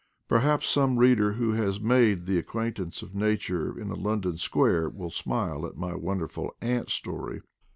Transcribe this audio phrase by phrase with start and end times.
[0.27, 4.89] Perhaps some reader, who has made the ac quaintance of nature in a London square,
[4.89, 7.41] will smile at my wonderful ant story.